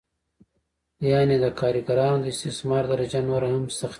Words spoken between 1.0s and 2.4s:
یانې د کارګرانو د